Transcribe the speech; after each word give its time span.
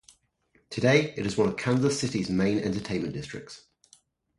Today, 0.71 1.13
it 1.15 1.27
is 1.27 1.37
one 1.37 1.47
of 1.47 1.57
Kansas 1.57 1.99
City's 1.99 2.27
main 2.27 2.57
entertainment 2.57 3.13
districts. 3.13 3.65